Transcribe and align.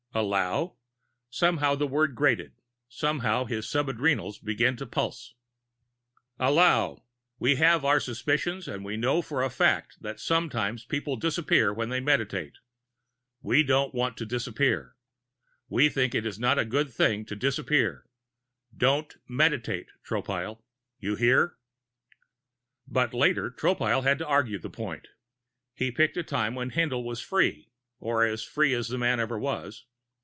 "Allow?" 0.13 0.75
Somehow 1.29 1.75
the 1.75 1.87
word 1.87 2.15
grated; 2.15 2.51
somehow 2.89 3.45
his 3.45 3.69
sub 3.69 3.87
adrenals 3.87 4.39
began 4.39 4.75
to 4.75 4.85
pulse. 4.85 5.35
"Allow! 6.37 7.03
We 7.39 7.55
have 7.55 7.85
our 7.85 8.01
suspicions 8.01 8.67
and 8.67 8.83
we 8.83 8.97
know 8.97 9.21
for 9.21 9.41
a 9.41 9.49
fact 9.49 10.01
that 10.01 10.19
sometimes 10.19 10.83
people 10.83 11.15
disappear 11.15 11.73
when 11.73 11.87
they 11.87 12.01
meditate. 12.01 12.57
We 13.41 13.63
don't 13.63 13.95
want 13.95 14.17
to 14.17 14.25
disappear. 14.25 14.97
We 15.69 15.87
think 15.87 16.13
it's 16.13 16.37
not 16.37 16.59
a 16.59 16.65
good 16.65 16.91
thing 16.91 17.23
to 17.27 17.35
disappear. 17.37 18.05
Don't 18.75 19.15
meditate, 19.29 19.91
Tropile. 20.05 20.61
You 20.99 21.15
hear?" 21.15 21.55
But 22.85 23.13
later, 23.13 23.49
Tropile 23.49 24.03
had 24.03 24.17
to 24.17 24.27
argue 24.27 24.59
the 24.59 24.69
point. 24.69 25.07
He 25.73 25.89
picked 25.89 26.17
a 26.17 26.21
time 26.23 26.53
when 26.53 26.71
Haendl 26.71 27.05
was 27.05 27.21
free, 27.21 27.71
or 28.01 28.25
as 28.25 28.41
nearly 28.41 28.53
free 28.53 28.73
as 28.73 28.89
that 28.89 28.97
man 28.97 29.17
ever 29.21 29.39
was. 29.39 29.85